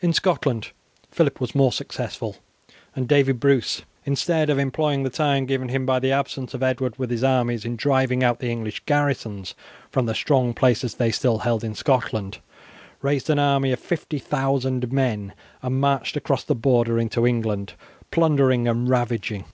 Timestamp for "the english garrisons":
8.38-9.56